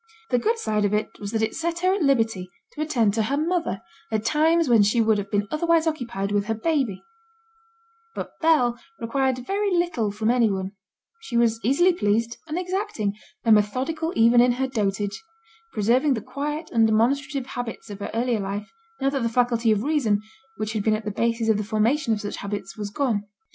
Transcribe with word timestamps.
The 0.31 0.39
good 0.39 0.57
side 0.57 0.83
of 0.83 0.95
it 0.95 1.11
was 1.19 1.29
that 1.31 1.43
it 1.43 1.53
set 1.53 1.81
her 1.81 1.93
at 1.93 2.01
liberty 2.01 2.49
to 2.73 2.81
attend 2.81 3.13
to 3.13 3.21
her 3.21 3.37
mother 3.37 3.83
at 4.11 4.25
times 4.25 4.67
when 4.67 4.81
she 4.81 4.99
would 4.99 5.19
have 5.19 5.29
been 5.29 5.47
otherwise 5.51 5.85
occupied 5.85 6.31
with 6.31 6.45
her 6.45 6.55
baby; 6.55 7.03
but 8.15 8.39
Bell 8.39 8.79
required 8.99 9.45
very 9.45 9.69
little 9.77 10.09
from 10.11 10.31
any 10.31 10.49
one: 10.49 10.71
she 11.19 11.37
was 11.37 11.63
easily 11.63 11.93
pleased, 11.93 12.37
unexacting, 12.49 13.13
and 13.45 13.53
methodical 13.53 14.11
even 14.15 14.41
in 14.41 14.53
her 14.53 14.65
dotage; 14.65 15.21
preserving 15.71 16.15
the 16.15 16.21
quiet, 16.21 16.71
undemonstrative 16.73 17.45
habits 17.51 17.91
of 17.91 17.99
her 17.99 18.09
earlier 18.11 18.39
life 18.39 18.71
now 19.01 19.11
that 19.11 19.21
the 19.21 19.29
faculty 19.29 19.69
of 19.71 19.83
reason, 19.83 20.19
which 20.57 20.73
had 20.73 20.81
been 20.83 20.95
at 20.95 21.05
the 21.05 21.11
basis 21.11 21.47
of 21.47 21.57
the 21.57 21.63
formation 21.63 22.11
of 22.11 22.21
such 22.21 22.37
habits, 22.37 22.75
was 22.75 22.89
gone. 22.89 23.25